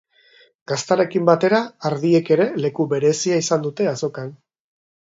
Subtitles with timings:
[0.71, 1.59] Gaztarekin batera
[1.91, 4.35] ardiek ere leku berezia izan dute azokan.